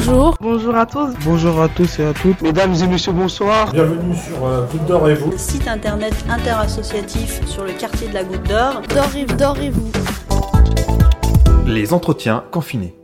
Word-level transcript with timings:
bonjour. 0.00 0.36
Bonjour 0.40 0.74
à 0.76 0.86
tous. 0.86 1.14
Bonjour 1.24 1.60
à 1.60 1.68
tous 1.68 1.98
et 1.98 2.04
à 2.04 2.12
toutes. 2.12 2.40
Mesdames 2.42 2.72
et 2.74 2.86
messieurs, 2.86 3.12
bonsoir. 3.12 3.72
Bienvenue 3.72 4.14
sur 4.14 4.44
euh, 4.44 4.66
Goutte 4.66 4.86
d'Or 4.86 5.08
et 5.08 5.14
vous. 5.14 5.32
Site 5.36 5.68
internet 5.68 6.14
interassociatif 6.28 7.44
sur 7.46 7.64
le 7.64 7.72
quartier 7.78 8.08
de 8.08 8.14
la 8.14 8.24
Goutte 8.24 8.46
d'Or. 8.48 8.82
D'or 9.36 9.58
et, 9.58 9.70
vous. 9.70 9.90
Les 11.66 11.92
entretiens 11.92 12.44
confinés. 12.50 12.94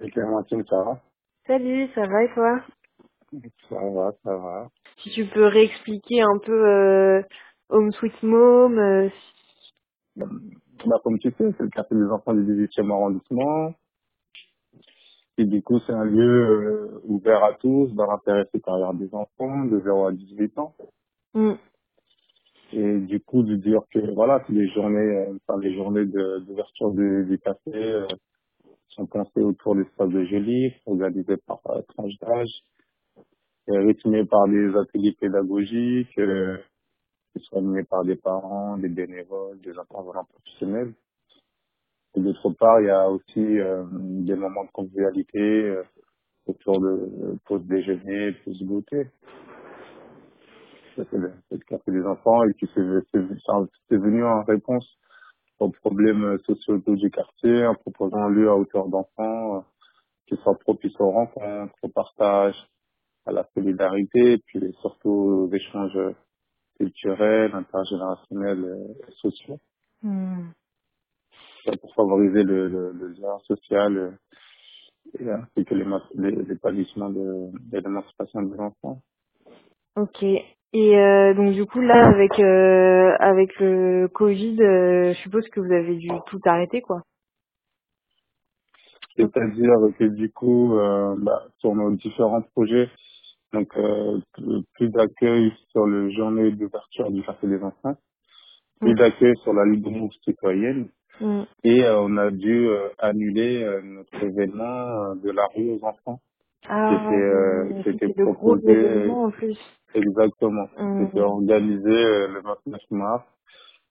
Et 0.00 0.10
Clémentine, 0.10 0.64
ça 0.68 0.76
va? 0.82 1.00
Salut, 1.46 1.88
ça 1.94 2.06
va 2.06 2.24
et 2.24 2.30
toi? 2.34 2.60
Ça 3.68 3.76
va, 3.76 4.12
ça 4.24 4.36
va. 4.36 4.68
Si 5.02 5.10
tu 5.10 5.26
peux 5.26 5.46
réexpliquer 5.46 6.22
un 6.22 6.38
peu 6.38 6.66
euh, 6.66 7.22
Home 7.68 7.92
Sweet 7.92 8.22
Mom. 8.22 8.78
euh, 8.78 9.08
Bah, 10.86 11.00
comme 11.04 11.18
tu 11.18 11.30
sais, 11.30 11.52
c'est 11.58 11.62
le 11.64 11.70
quartier 11.70 11.96
des 11.96 12.06
enfants 12.10 12.34
du 12.34 12.42
18e 12.44 12.90
arrondissement. 12.92 13.74
Et 15.38 15.46
du 15.46 15.62
coup, 15.62 15.80
c'est 15.86 15.92
un 15.94 16.04
lieu 16.04 16.22
euh, 16.22 17.00
ouvert 17.06 17.44
à 17.44 17.54
tous, 17.54 17.88
dans 17.94 18.06
l'intérêt 18.06 18.46
supérieur 18.54 18.94
des 18.94 19.12
enfants, 19.14 19.66
de 19.66 19.80
0 19.80 20.06
à 20.06 20.12
18 20.12 20.58
ans. 20.60 20.74
hmm, 21.34 21.54
Et 22.72 23.00
du 23.00 23.20
coup, 23.20 23.42
de 23.44 23.56
dire 23.56 23.82
que 23.92 24.14
voilà, 24.14 24.40
que 24.40 24.52
les 24.52 24.68
journées, 24.70 24.98
euh, 24.98 25.38
enfin, 25.48 25.60
les 25.60 25.74
journées 25.76 26.06
de- 26.06 26.40
d'ouverture 26.46 26.92
du, 26.92 27.26
du 27.30 27.38
café 27.38 27.72
euh, 27.74 28.06
sont 28.90 29.06
pensées 29.06 29.42
autour 29.42 29.76
des 29.76 29.82
espaces 29.82 30.10
de 30.10 30.24
jeux 30.24 30.72
organisées 30.86 31.38
par 31.46 31.60
euh, 31.70 31.82
tranche 31.88 32.18
d'âge, 32.20 32.50
et 33.68 33.78
rythmées 33.78 34.26
par 34.26 34.48
des 34.48 34.76
ateliers 34.76 35.14
pédagogiques, 35.20 36.18
euh, 36.18 36.58
qui 37.34 37.44
sont 37.46 37.58
animés 37.58 37.84
par 37.84 38.04
des 38.04 38.16
parents, 38.16 38.78
des 38.78 38.88
bénévoles, 38.90 39.60
des 39.62 39.78
intervenants 39.78 40.24
professionnels. 40.26 40.94
Et 42.16 42.20
d'autre 42.20 42.50
part, 42.52 42.80
il 42.80 42.86
y 42.86 42.90
a 42.90 43.08
aussi 43.10 43.60
euh, 43.60 43.84
des 43.92 44.36
moments 44.36 44.64
de 44.64 44.70
convivialité 44.72 45.40
euh, 45.40 45.84
autour 46.46 46.80
de 46.80 46.88
euh, 46.88 47.36
pause 47.46 47.64
déjeuner, 47.66 48.32
pause 48.44 48.62
goûter. 48.64 49.08
Ça, 50.96 51.04
C'est 51.10 51.18
le, 51.18 51.32
c'est 51.48 51.56
le 51.56 51.64
café 51.64 51.92
des 51.92 52.04
enfants 52.04 52.44
et 52.44 52.54
qui 52.54 52.66
c'est- 52.74 53.00
c'est- 53.12 53.38
c'est 53.88 53.96
venu 53.98 54.24
en 54.24 54.44
réponse 54.44 54.86
aux 55.60 55.70
problèmes 55.70 56.38
sociaux 56.46 56.78
du 56.86 57.10
quartier 57.10 57.66
en 57.66 57.74
proposant 57.76 58.18
un 58.18 58.30
lieu 58.30 58.48
à 58.50 58.56
hauteur 58.56 58.88
d'enfants 58.88 59.56
euh, 59.58 59.60
qui 60.26 60.36
soit 60.38 60.58
propice 60.60 60.94
aux 61.00 61.10
rencontres, 61.10 61.74
au 61.82 61.88
partage, 61.88 62.56
à 63.26 63.32
la 63.32 63.48
solidarité 63.54 64.34
et 64.34 64.38
puis 64.38 64.60
surtout 64.80 65.10
aux 65.10 65.52
échanges 65.54 65.98
culturels, 66.78 67.54
intergénérationnels 67.54 68.64
euh, 68.64 69.08
et 69.08 69.12
sociaux. 69.12 69.58
hmm. 70.02 70.50
Pour 71.80 71.94
favoriser 71.94 72.42
le, 72.42 72.68
le, 72.68 72.92
le 72.92 73.08
lien 73.08 73.38
social 73.46 73.96
euh, 73.96 74.10
et 75.18 75.30
ainsi 75.30 75.64
que 75.64 75.74
l'épanouissement 75.74 77.10
de, 77.10 77.50
de 77.70 77.78
l'émancipation 77.78 78.42
des 78.42 78.58
enfants. 78.58 79.00
Ok. 79.96 80.22
Et 80.22 80.98
euh, 80.98 81.34
donc 81.34 81.52
du 81.52 81.66
coup 81.66 81.80
là 81.80 82.08
avec 82.08 82.38
euh, 82.40 83.14
avec 83.20 83.58
le 83.60 84.08
Covid, 84.08 84.60
euh, 84.60 85.12
je 85.14 85.18
suppose 85.20 85.48
que 85.48 85.60
vous 85.60 85.72
avez 85.72 85.96
dû 85.96 86.08
tout 86.26 86.40
arrêter 86.44 86.82
quoi. 86.82 87.02
C'est-à-dire 89.16 89.76
que 89.98 90.04
du 90.04 90.32
coup, 90.32 90.74
bah, 91.18 91.46
sur 91.58 91.74
nos 91.74 91.92
différents 91.92 92.42
projets, 92.42 92.90
donc 93.54 93.68
euh, 93.78 94.20
plus 94.74 94.90
d'accueil 94.90 95.52
sur 95.72 95.86
le 95.86 96.10
journée 96.12 96.52
d'ouverture 96.52 97.10
du 97.12 97.24
café 97.24 97.48
des 97.48 97.62
enfants, 97.62 97.96
plus 98.80 98.92
Mm. 98.92 98.96
d'accueil 98.98 99.34
sur 99.44 99.54
la 99.54 99.66
Ligue 99.66 99.84
de 99.84 99.90
Move 99.90 100.12
citoyenne, 100.24 100.90
Hmm. 101.20 101.44
et 101.64 101.84
euh, 101.84 102.00
on 102.02 102.16
a 102.18 102.30
dû 102.30 102.68
euh, 102.68 102.90
annuler 102.98 103.64
euh, 103.64 103.82
notre 103.82 104.14
événement 104.24 105.16
de 105.16 105.30
la 105.32 105.46
rue 105.54 105.72
aux 105.72 105.84
enfants. 105.84 106.20
Ah, 106.68 106.88
C'était, 106.90 107.14
euh, 107.14 107.64
proposé- 108.24 109.10
en 109.10 109.30
plus. 109.32 109.58
Exactement. 109.94 110.68
Mhm. 110.78 111.06
C'était 111.06 111.20
organisé 111.20 111.90
le 112.28 112.42
29 112.42 112.82
mars, 112.90 113.24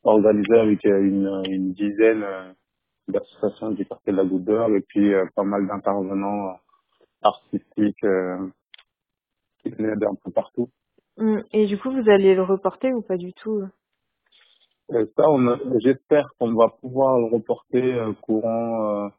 organisé 0.03 0.55
avec 0.59 0.83
une, 0.85 1.43
une 1.49 1.73
dizaine 1.73 2.55
d'associations 3.09 3.71
du 3.71 3.85
quartier 3.85 4.13
de 4.13 4.17
la 4.17 4.25
Goutte 4.25 4.45
d'Or 4.45 4.69
et 4.71 4.81
puis 4.81 5.11
pas 5.35 5.43
mal 5.43 5.67
d'intervenants 5.67 6.57
artistiques 7.23 8.05
qui 9.63 9.71
venaient 9.71 9.97
d'un 9.97 10.15
peu 10.23 10.31
partout. 10.31 10.69
Hmm. 11.17 11.41
Et 11.53 11.67
du 11.67 11.79
coup 11.79 11.91
vous 11.91 12.09
allez 12.09 12.35
le 12.35 12.43
reporter 12.43 12.91
ou 12.93 13.01
pas 13.03 13.17
du 13.17 13.33
tout 13.33 13.63
Et 14.91 15.05
ça, 15.17 15.23
on 15.29 15.47
a- 15.47 15.59
j'espère 15.79 16.27
qu'on 16.39 16.53
va 16.55 16.69
pouvoir 16.81 17.19
le 17.19 17.27
reporter 17.35 17.83
euh, 17.95 18.13
courant 18.21 19.05
euh, 19.05 19.09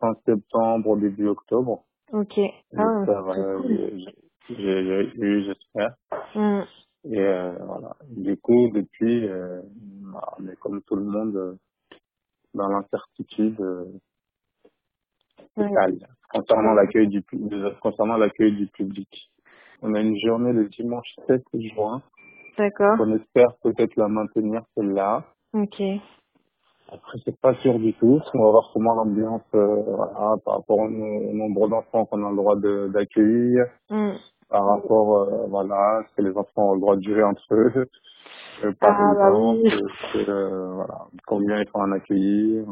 fin 0.00 0.14
septembre, 0.26 0.98
début 0.98 1.28
octobre. 1.28 1.84
Ok. 2.12 2.38
Ah, 2.76 2.82
euh, 3.38 3.98
j'ai- 4.50 4.56
j'ai- 4.56 5.12
oui, 5.18 5.44
j'espère. 5.46 5.96
Et 7.04 7.18
euh, 7.20 7.58
voilà. 7.64 7.96
Du 8.10 8.36
coup, 8.38 8.70
depuis, 8.74 9.28
euh, 9.28 9.62
bah, 10.12 10.34
on 10.38 10.48
est 10.48 10.56
comme 10.56 10.82
tout 10.82 10.96
le 10.96 11.04
monde 11.04 11.36
euh, 11.36 11.56
dans 12.54 12.68
l'incertitude 12.68 13.60
euh, 13.60 13.86
Ouais. 15.56 15.70
totale 15.70 16.08
concernant 16.32 16.74
l'accueil 16.74 17.08
du 17.08 17.22
pu- 17.22 17.38
de- 17.38 17.74
concernant 17.82 18.18
l'accueil 18.18 18.56
du 18.56 18.68
public. 18.68 19.08
On 19.82 19.94
a 19.94 20.00
une 20.00 20.18
journée 20.18 20.52
le 20.52 20.68
dimanche 20.68 21.14
7 21.26 21.42
juin. 21.54 22.02
D'accord. 22.58 22.96
On 23.00 23.14
espère 23.16 23.54
peut-être 23.62 23.96
la 23.96 24.08
maintenir 24.08 24.62
celle-là. 24.76 25.24
Ok. 25.54 25.80
Après, 26.92 27.18
c'est 27.24 27.38
pas 27.40 27.54
sûr 27.56 27.78
du 27.78 27.92
tout. 27.94 28.20
On 28.34 28.44
va 28.44 28.50
voir 28.52 28.70
comment 28.72 28.94
l'ambiance, 28.94 29.42
euh, 29.54 29.82
voilà, 29.86 30.36
par 30.44 30.56
rapport 30.58 30.78
au, 30.78 30.88
no- 30.88 31.30
au 31.30 31.32
nombre 31.34 31.68
d'enfants 31.68 32.06
qu'on 32.06 32.24
a 32.26 32.30
le 32.30 32.36
droit 32.36 32.56
d'accueillir, 32.56 33.66
Hmm. 33.90 34.14
par 34.48 34.64
rapport, 34.66 35.16
euh, 35.22 35.46
voilà, 35.48 36.00
est-ce 36.02 36.14
que 36.16 36.22
les 36.22 36.36
enfants 36.36 36.70
ont 36.70 36.74
le 36.74 36.80
droit 36.80 36.96
de 36.96 37.02
jouer 37.02 37.22
entre 37.24 37.54
eux, 37.54 37.72
euh, 38.64 38.72
par 38.80 38.90
Ah, 39.00 39.14
bah 39.14 39.28
exemple, 39.30 39.60
oui. 39.62 39.68
est-ce 39.68 40.12
que, 40.24 40.30
euh, 40.30 40.72
voilà, 40.74 41.06
combien 41.26 41.58
il 41.60 41.68
faut 41.68 41.78
en 41.80 41.92
accueillir? 41.92 42.64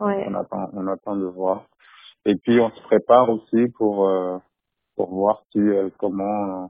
Ouais. 0.00 0.26
On 0.28 0.34
attend, 0.34 0.70
on 0.74 0.86
attend 0.88 1.16
de 1.16 1.26
voir. 1.26 1.66
Et 2.26 2.36
puis, 2.36 2.60
on 2.60 2.70
se 2.70 2.82
prépare 2.82 3.28
aussi 3.30 3.68
pour, 3.76 4.08
euh, 4.08 4.38
pour 4.96 5.10
voir 5.10 5.42
si, 5.52 5.58
euh, 5.60 5.90
comment 5.98 6.64
euh, 6.64 6.68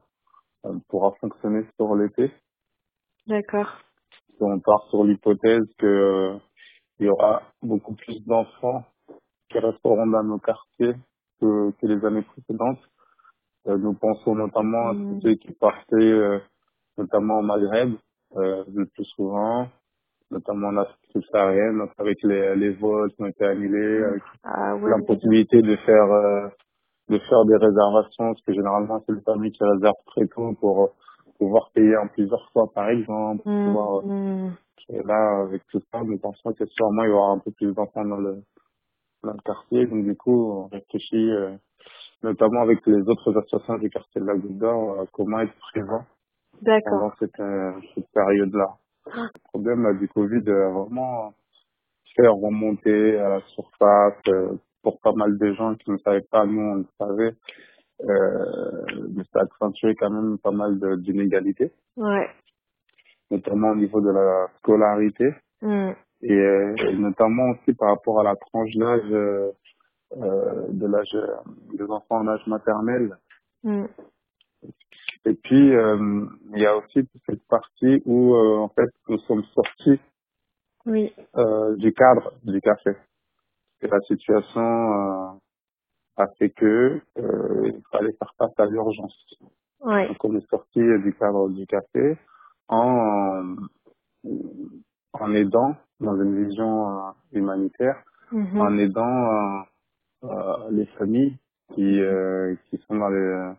on 0.65 0.81
pourra 0.89 1.13
fonctionner 1.21 1.65
sur 1.77 1.95
l'été. 1.97 2.33
D'accord. 3.27 3.71
Si 4.31 4.43
on 4.43 4.61
part 4.61 4.87
sur 4.91 5.05
l'hypothèse 5.05 5.67
que 5.79 5.87
euh, 5.87 6.39
il 7.01 7.07
y 7.07 7.11
aura 7.11 7.43
beaucoup 7.63 7.95
plus 7.95 8.25
d'enfants 8.27 8.85
qui 9.51 9.59
resteront 9.59 10.07
dans 10.09 10.25
nos 10.25 10.39
quartiers 10.39 10.95
que, 11.41 11.71
que 11.73 11.87
les 11.87 12.05
années 12.07 12.23
précédentes. 12.23 12.81
Euh, 13.69 13.79
nous 13.79 13.95
pensons 13.95 14.35
notamment 14.35 14.89
à 14.91 14.95
Mm. 14.95 15.21
tous 15.21 15.21
ceux 15.29 15.35
qui 15.37 15.53
partaient 15.55 15.97
euh, 15.97 16.39
notamment 16.99 17.39
au 17.41 17.43
Maghreb 17.43 17.95
euh, 18.37 18.65
le 18.75 18.87
plus 18.87 19.05
souvent, 19.17 19.69
notamment 20.31 20.69
en 20.69 20.79
Afrique 20.79 21.11
subsaharienne, 21.13 21.83
avec 21.99 22.19
les, 22.25 22.57
les 22.57 22.71
vols 22.75 23.13
qui 23.15 23.23
ont 23.23 23.27
été 23.27 23.45
annulés, 23.47 24.05
avec 24.05 24.23
Ah 24.45 24.75
l'impossibilité 24.83 25.63
de 25.63 25.77
faire 25.77 26.05
euh, 26.13 26.49
de 27.11 27.19
faire 27.19 27.45
des 27.47 27.57
réservations, 27.57 28.33
parce 28.35 28.43
que 28.43 28.53
généralement 28.55 29.03
c'est 29.07 29.15
les 29.15 29.23
familles 29.23 29.53
qui 29.53 29.65
réservent 29.65 30.05
très 30.07 30.27
tôt 30.29 30.55
pour 30.61 30.85
euh, 30.85 30.89
pouvoir 31.39 31.71
payer 31.75 31.97
en 31.97 32.09
plusieurs 32.09 32.51
fois 32.53 32.71
par 32.75 32.89
exemple, 32.91 33.45
pour 33.45 33.59
Hmm, 33.65 33.73
pouvoir 33.73 34.03
et 34.89 35.03
là, 35.03 35.41
avec 35.43 35.67
tout 35.69 35.81
ça, 35.93 36.03
nous 36.05 36.19
pensons 36.19 36.53
que 36.53 36.67
sûrement 36.67 37.05
il 37.05 37.11
y 37.11 37.13
aura 37.13 37.33
un 37.33 37.39
peu 37.41 37.51
plus 37.53 37.73
d'enfants 37.75 38.05
dans 38.05 38.19
le, 38.19 38.43
dans 39.25 39.33
le 39.33 39.41
quartier. 39.45 39.87
Donc 39.87 40.05
du 40.05 40.17
coup, 40.17 40.53
on 40.53 40.67
réfléchit, 40.69 41.31
euh, 41.31 41.57
notamment 42.23 42.63
avec 42.63 42.87
les 42.87 43.03
autres 43.09 43.37
associations 43.39 43.79
du 43.79 43.91
quartier 43.91 44.21
de 44.21 44.27
la 44.27 44.37
Goutte 44.37 44.59
d'Or, 44.59 45.01
euh, 45.01 45.05
comment 45.13 45.41
être 45.41 45.55
présent 45.73 46.05
pendant 46.85 47.13
cette, 47.19 47.41
euh, 47.41 47.73
cette 47.95 48.11
période-là. 48.13 48.77
Le 49.35 49.41
problème 49.51 49.83
là, 49.85 49.95
du 49.95 50.09
Covid 50.09 50.49
euh, 50.49 50.71
vraiment 50.73 51.35
faire 52.17 52.35
remonter 52.35 53.19
à 53.19 53.29
la 53.31 53.41
surface 53.49 54.15
euh, 54.29 54.57
pour 54.87 55.01
pas 55.01 55.13
mal 55.15 55.37
de 55.37 55.53
gens 55.55 55.75
qui 55.75 55.91
ne 55.91 55.99
savaient 55.99 56.29
pas, 56.31 56.47
nous 56.47 56.61
on 56.61 56.75
le 56.77 56.87
savait, 56.97 57.35
euh, 58.05 58.85
mais 59.17 59.25
ça 59.33 59.41
a 59.41 59.43
accentué 59.43 59.97
quand 59.97 60.11
même 60.11 60.39
pas 60.39 60.53
mal 60.53 60.79
d'inégalités, 61.03 61.73
Ouais. 61.97 62.29
notamment 63.33 63.71
au 63.71 63.75
niveau 63.75 64.01
de 64.01 64.11
la 64.11 64.47
scolarité. 64.59 65.35
Hmm. 65.61 65.91
et, 66.23 66.33
euh, 66.33 66.75
et 66.77 66.95
notamment 66.97 67.51
aussi 67.51 67.73
par 67.73 67.89
rapport 67.89 68.21
à 68.21 68.23
la 68.23 68.37
tranche 68.37 68.71
d'âge 68.77 69.11
euh, 69.11 69.51
euh, 70.19 70.67
de 70.69 70.87
l'âge 70.87 71.17
des 71.77 71.85
enfants 71.85 72.19
en 72.21 72.29
âge 72.29 72.47
maternel. 72.47 73.17
Hmm. 73.65 73.87
Et 75.25 75.35
puis 75.35 75.71
il 76.55 76.59
y 76.61 76.67
a 76.67 76.77
aussi 76.77 77.07
toute 77.07 77.23
cette 77.29 77.45
partie 77.49 78.03
où 78.05 78.37
en 78.37 78.69
fait 78.69 78.91
nous 79.09 79.19
sommes 79.27 79.45
sortis 79.55 79.99
Oui. 80.85 81.13
du 81.79 81.93
cadre 81.93 82.35
du 82.45 82.61
café. 82.61 82.93
Et 83.83 83.89
la 83.89 84.01
situation 84.03 84.61
euh, 84.61 85.29
a 86.17 86.27
fait 86.39 86.51
que 86.51 87.01
euh, 87.19 87.63
il 87.67 87.83
fallait 87.93 88.13
faire 88.13 88.33
face 88.39 88.59
à 88.59 88.67
l'urgence. 88.67 89.17
Ouais. 89.81 90.09
Donc 90.09 90.25
on 90.25 90.37
est 90.37 90.49
sorti 90.51 90.81
du 90.81 91.15
cadre 91.19 91.49
du 91.51 91.67
café 91.67 92.17
en 92.69 93.57
en 95.13 95.35
aidant 95.35 95.75
dans 96.01 96.17
une 96.21 96.45
vision 96.47 96.89
euh, 96.89 97.11
humanitaire 97.33 98.03
Mhm. 98.33 98.61
en 98.61 98.77
aidant 98.79 99.33
euh, 99.33 99.63
euh, 100.25 100.57
les 100.71 100.87
familles 100.99 101.37
qui 101.75 102.01
euh, 102.01 102.57
qui 102.71 102.79
sont 102.89 102.97
dans 102.97 103.09
les 103.09 103.53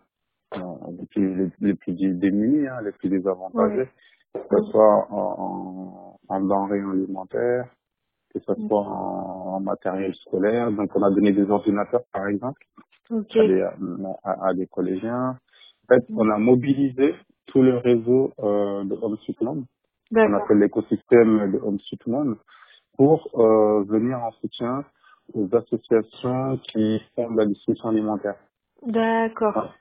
les 0.98 1.06
plus, 1.08 1.36
les, 1.36 1.52
les 1.60 1.74
plus 1.76 1.94
démunis, 1.94 2.68
hein, 2.68 2.82
les 2.82 2.92
plus 2.94 3.10
désavantagés, 3.10 3.90
que 4.34 4.40
ce 4.58 4.64
soit 4.72 5.08
en, 5.12 5.36
en, 5.38 6.20
en 6.30 6.42
denrées 6.42 6.80
alimentaires, 6.82 7.70
que 8.34 8.40
ce 8.40 8.54
soit 8.68 8.82
en, 8.82 9.56
en 9.56 9.60
matériel 9.60 10.14
scolaire. 10.16 10.72
Donc 10.72 10.90
on 10.96 11.04
a 11.04 11.10
donné 11.12 11.32
des 11.32 11.50
ordinateurs 11.50 12.04
par 12.14 12.28
exemple 12.28 12.62
Ok. 13.10 13.36
à 13.38 13.44
des, 13.48 13.62
à, 14.24 14.48
à 14.48 14.54
des 14.54 14.68
collégiens. 14.68 15.38
En 15.90 15.96
fait, 15.96 16.06
on 16.16 16.30
a 16.30 16.38
mobilisé 16.38 17.16
tout 17.48 17.62
le 17.62 17.78
réseau 17.78 18.34
euh, 18.40 18.84
de 18.84 18.94
Home 19.02 19.18
Sweet 19.24 19.42
Home, 19.42 19.66
qu'on 20.10 20.16
D'accord. 20.16 20.44
appelle 20.44 20.60
l'écosystème 20.60 21.52
de 21.54 21.58
Home 21.60 21.80
Sweet 21.80 22.02
Home, 22.08 22.38
pour 22.98 23.30
euh, 23.36 23.84
venir 23.86 24.18
en 24.20 24.32
soutien 24.32 24.84
aux 25.34 25.48
associations 25.56 26.58
qui 26.58 27.02
font 27.16 27.32
de 27.32 27.38
la 27.38 27.46
distribution 27.46 27.90
alimentaire. 27.90 28.36
D'accord. 28.86 29.74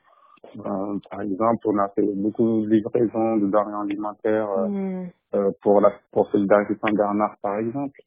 Euh, 0.65 0.99
par 1.11 1.21
exemple, 1.21 1.67
on 1.67 1.77
a 1.77 1.89
fait 1.89 2.07
beaucoup 2.15 2.61
de 2.61 2.69
livraisons 2.69 3.37
de 3.37 3.47
denrées 3.47 3.73
alimentaires 3.73 4.49
euh, 4.49 4.67
Hmm. 4.67 5.07
euh, 5.35 5.51
pour 5.61 5.81
la 5.81 5.91
pour 6.13 6.29
Solidarité 6.31 6.75
Saint-Bernard, 6.81 7.35
par 7.41 7.57
exemple, 7.57 7.99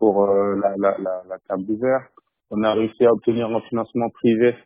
pour 0.00 0.24
euh, 0.24 0.56
la, 0.56 0.76
la, 0.78 0.98
la, 1.00 1.24
la 1.28 1.38
table 1.48 1.64
ouverte. 1.70 2.12
On 2.52 2.64
a 2.64 2.74
réussi 2.74 3.06
à 3.06 3.12
obtenir 3.12 3.48
un 3.50 3.62
financement 3.62 4.10
privé 4.10 4.56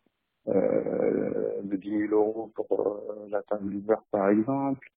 euh, 0.49 1.63
de 1.63 1.77
10 1.77 2.09
000 2.09 2.13
euros 2.15 2.51
pour 2.55 2.67
euh, 2.81 3.27
la 3.31 3.43
table 3.43 3.75
ouverte, 3.75 4.05
par 4.11 4.29
exemple. 4.29 4.87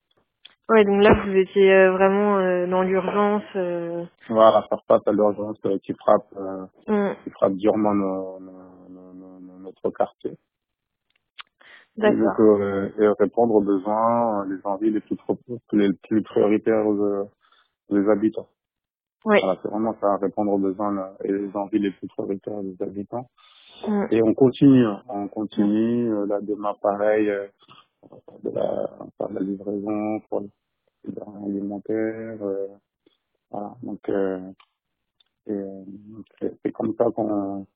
Ouais, 0.71 0.85
donc 0.85 1.03
là, 1.03 1.15
vous 1.27 1.33
étiez 1.37 1.73
euh, 1.75 1.93
vraiment 1.93 2.39
euh, 2.39 2.67
dans 2.69 2.83
l'urgence. 2.83 3.45
euh. 3.57 4.05
Voilà, 4.31 4.65
faire 4.71 4.83
face 4.89 5.03
à 5.07 5.13
l'urgence 5.13 5.59
qui 5.85 5.95
frappe 5.95 6.27
euh, 6.39 6.67
Hmm. 6.89 7.15
qui 7.25 7.31
frappe 7.31 7.55
durement 7.55 7.95
nos- 7.95 8.41
nos- 8.41 9.15
nos- 9.15 9.59
notre 9.61 9.91
quartier. 9.91 10.33
Et 11.99 12.03
D'accord. 12.03 12.61
et 12.63 13.09
répondre 13.21 13.55
aux 13.57 13.63
besoins, 13.63 14.47
les 14.47 14.59
envies 14.65 14.91
les 14.91 15.01
plus, 15.01 15.17
les 15.73 15.91
plus 16.09 16.23
prioritaires 16.23 16.87
aux, 16.87 17.29
des 17.91 18.09
habitants. 18.11 18.49
Oui. 19.25 19.39
Voilà, 19.43 19.59
c'est 19.63 19.69
vraiment 19.69 19.95
ça, 20.01 20.17
répondre 20.17 20.53
aux 20.53 20.59
besoins 20.59 20.95
là, 20.95 21.15
et 21.25 21.33
les 21.33 21.57
envies 21.57 21.79
les 21.79 21.91
plus 21.91 22.09
prioritaires 22.09 22.63
des 22.63 22.77
habitants. 22.83 23.29
Hmm. 23.87 24.07
Et 24.11 24.23
on 24.23 24.35
continue, 24.35 24.85
hein, 24.85 25.03
on 25.09 25.29
continue, 25.29 26.13
euh, 26.13 26.27
là 26.27 26.41
demain 26.41 26.75
pareil, 26.83 27.29
euh, 27.29 27.47
de 28.43 28.51
la, 28.51 28.91
de 29.29 29.35
la 29.35 29.41
livraison 29.41 30.21
pour 30.29 30.41
les 30.41 31.15
alimentaires, 31.45 32.43
euh, 32.43 32.67
voilà, 33.51 33.75
donc 33.83 34.09
euh, 34.09 34.41
euh, 35.49 35.85
c'est 36.39 36.55
c'est 36.63 36.73
comme 36.73 36.95
ça 36.97 37.07
qu'on 37.15 37.67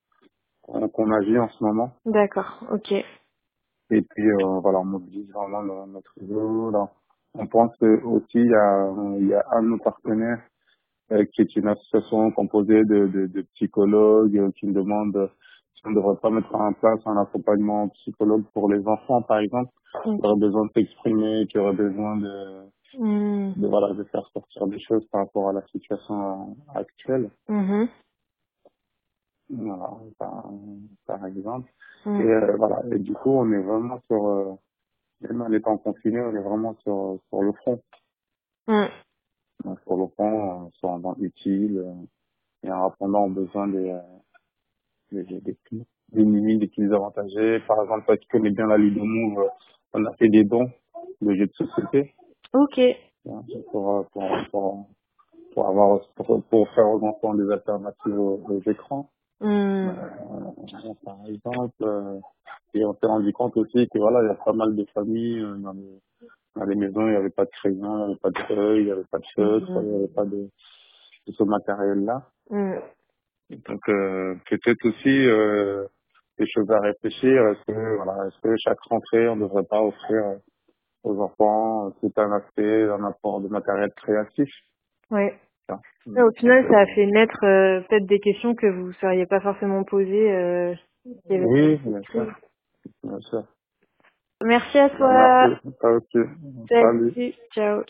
qu'on 0.61 0.87
qu'on 0.89 1.11
agit 1.11 1.37
en 1.39 1.49
ce 1.49 1.63
moment. 1.63 1.91
D'accord. 2.05 2.63
Ok. 2.71 2.91
Et 2.91 4.01
puis 4.01 4.27
euh, 4.27 4.59
voilà, 4.59 4.79
on 4.79 4.85
mobilise 4.85 5.31
vraiment 5.31 5.63
notre 5.63 6.11
réseau. 6.19 6.71
Là. 6.71 6.89
On 7.35 7.47
pense 7.47 7.75
aussi 7.81 8.25
il 8.35 8.51
y 8.51 8.55
a, 8.55 8.93
il 9.19 9.27
y 9.27 9.33
a 9.33 9.43
un 9.51 9.63
de 9.63 9.67
nos 9.69 9.77
partenaires 9.77 10.41
euh, 10.41 10.52
qui 11.33 11.41
est 11.41 11.55
une 11.55 11.67
association 11.67 12.31
composée 12.31 12.83
de, 12.85 13.07
de, 13.07 13.27
de 13.27 13.41
psychologues 13.53 14.37
euh, 14.37 14.51
qui 14.51 14.67
nous 14.67 14.73
demande 14.73 15.15
euh, 15.15 15.27
si 15.75 15.81
on 15.85 15.91
ne 15.91 15.95
devrait 15.95 16.17
pas 16.21 16.29
mettre 16.29 16.53
en 16.55 16.73
place 16.73 16.99
un 17.05 17.17
accompagnement 17.17 17.89
psychologue 17.89 18.43
pour 18.53 18.71
les 18.71 18.85
enfants, 18.87 19.21
par 19.21 19.39
exemple, 19.39 19.71
qui 20.03 20.09
auraient 20.09 20.39
besoin 20.39 20.65
de 20.65 20.71
s'exprimer, 20.73 21.45
qui 21.47 21.57
auraient 21.59 21.73
besoin 21.73 22.17
de, 22.17 22.63
Hmm. 22.97 23.53
de, 23.55 23.67
voilà, 23.67 23.93
de 23.93 24.03
faire 24.03 24.27
sortir 24.33 24.67
des 24.67 24.79
choses 24.79 25.05
par 25.07 25.21
rapport 25.21 25.49
à 25.49 25.53
la 25.53 25.65
situation 25.67 26.55
actuelle. 26.75 27.31
Mhm. 27.49 27.87
Voilà, 29.49 29.89
par, 30.19 30.51
par 31.07 31.25
exemple. 31.25 31.71
Hmm. 32.05 32.21
Et 32.21 32.25
euh, 32.25 32.55
voilà, 32.57 32.83
et 32.91 32.99
du 32.99 33.13
coup, 33.13 33.31
on 33.31 33.51
est 33.51 33.61
vraiment 33.61 33.99
sur, 34.01 34.27
euh, 34.27 34.53
même 35.21 35.41
en 35.41 35.51
étant 35.51 35.77
confiné, 35.77 36.21
on 36.21 36.35
est 36.35 36.43
vraiment 36.43 36.75
sur, 36.83 37.19
sur 37.29 37.41
le 37.41 37.51
front. 37.53 37.81
Donc, 39.97 40.13
sur 40.15 40.27
le 40.27 40.29
front, 40.29 40.65
euh, 40.65 40.69
sur 40.73 40.89
un 40.91 40.99
banc 40.99 41.15
utile, 41.19 41.77
euh, 41.77 41.93
et 42.67 42.71
en 42.71 42.89
répondant 42.89 43.25
aux 43.25 43.29
besoins 43.29 43.67
des, 43.67 43.89
euh, 43.89 43.99
des, 45.11 45.23
des, 45.23 45.41
des 45.41 45.53
plus 45.65 45.83
démunis, 46.11 46.57
des 46.57 46.67
plus 46.67 46.93
avantagés. 46.93 47.59
Par 47.67 47.81
exemple, 47.81 48.05
toi 48.05 48.17
qui 48.17 48.27
connais 48.27 48.51
bien 48.51 48.67
la 48.67 48.77
de 48.77 48.99
Move, 48.99 49.39
euh, 49.39 49.49
on 49.93 50.05
a 50.05 50.13
fait 50.13 50.29
des 50.29 50.43
dons 50.43 50.69
de 51.21 51.33
jeux 51.35 51.47
de 51.47 51.53
société 51.53 52.13
Ok. 52.53 52.79
pour, 53.71 54.07
pour, 54.11 54.31
pour, 54.51 54.87
pour 55.53 55.67
avoir 55.67 56.01
pour, 56.15 56.43
pour 56.43 56.69
faire 56.69 56.87
aux 56.89 57.03
enfants 57.05 57.33
des 57.33 57.49
alternatives 57.51 58.19
aux, 58.19 58.41
aux 58.47 58.61
écrans. 58.69 59.09
Hmm. 59.41 59.89
Euh, 59.89 60.93
par 61.03 61.17
exemple, 61.27 61.73
euh, 61.81 62.19
et 62.73 62.85
on 62.85 62.93
s'est 62.93 63.07
rendu 63.07 63.33
compte 63.33 63.57
aussi 63.57 63.87
que 63.89 63.99
voilà, 63.99 64.23
il 64.23 64.27
y 64.27 64.31
a 64.31 64.35
pas 64.35 64.53
mal 64.53 64.75
de 64.75 64.85
familles 64.93 65.41
euh, 65.41 65.55
dans 65.57 65.73
les, 65.73 65.99
dans 66.55 66.65
les 66.65 66.75
maisons, 66.75 67.07
il 67.07 67.11
n'y 67.11 67.15
avait 67.15 67.29
pas 67.29 67.45
de 67.45 67.49
crayon, 67.51 67.95
il 67.97 68.05
n'y 68.07 68.11
avait 68.11 68.19
pas 68.21 68.29
de 68.29 68.39
feuilles, 68.47 68.79
il 68.81 68.85
n'y 68.85 68.91
avait 68.91 69.03
pas 69.11 69.19
de 69.19 69.25
feutre, 69.35 69.71
Mhm. 69.71 69.81
il 69.83 69.89
n'y 69.89 69.95
avait 70.03 70.13
pas 70.13 70.25
de, 70.25 70.49
de 71.27 71.31
ce 71.33 71.43
matériel-là. 71.43 72.29
Hmm. 72.49 72.75
Donc 73.67 73.89
euh, 73.89 74.35
peut-être 74.49 74.85
aussi 74.87 75.27
euh, 75.27 75.85
des 76.39 76.47
choses 76.47 76.69
à 76.71 76.79
réfléchir. 76.79 77.47
Est-ce 77.47 77.65
que 77.65 77.95
voilà, 77.97 78.27
est-ce 78.27 78.39
que 78.41 78.55
chaque 78.57 78.79
rentrée 78.81 79.27
on 79.29 79.35
ne 79.35 79.41
devrait 79.41 79.63
pas 79.69 79.81
offrir 79.81 80.37
aux 81.03 81.19
enfants 81.19 81.91
tout 81.99 82.11
un 82.17 82.31
aspect, 82.33 82.83
un 82.83 83.03
apport 83.03 83.41
de 83.41 83.47
matériel 83.49 83.91
créatif? 83.95 84.49
Ouais, 85.11 85.37
Au 86.07 86.31
final, 86.31 86.65
ça 86.69 86.79
a 86.79 86.85
fait 86.87 87.05
naître 87.05 87.43
euh, 87.43 87.81
peut-être 87.81 88.05
des 88.05 88.19
questions 88.19 88.55
que 88.55 88.67
vous 88.67 88.87
ne 88.87 88.93
seriez 88.93 89.25
pas 89.25 89.41
forcément 89.41 89.83
posées. 89.83 90.31
Euh, 90.31 90.73
Oui, 91.29 91.77
bien 91.77 92.01
sûr, 92.03 92.27
bien 93.03 93.19
sûr. 93.19 93.43
Merci 94.43 94.79
à 94.79 94.89
toi. 94.91 95.47
Merci. 95.47 95.61
Ok. 95.83 96.17
Salut. 96.69 97.15
Salut. 97.15 97.33
Ciao. 97.53 97.83